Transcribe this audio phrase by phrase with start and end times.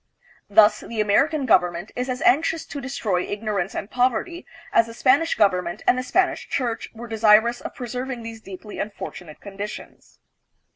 [0.49, 4.95] Thus, the American government is as anxious to destroy ignorance and pov erty as the
[4.95, 10.17] Spanish government and the Spanish church were desirous of preserving these deeply unfortunate con ditions.